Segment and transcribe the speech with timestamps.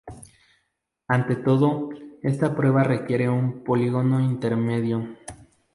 [1.07, 1.89] Ante todo,
[2.23, 5.15] esta prueba requiere un polígono intermedio.